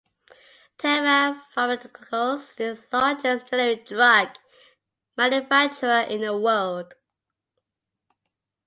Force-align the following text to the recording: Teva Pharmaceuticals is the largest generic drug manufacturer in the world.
Teva 0.79 1.43
Pharmaceuticals 1.55 2.59
is 2.59 2.87
the 2.89 2.97
largest 2.97 3.45
generic 3.51 3.85
drug 3.85 4.29
manufacturer 5.15 5.99
in 6.09 6.21
the 6.21 6.35
world. 6.35 6.95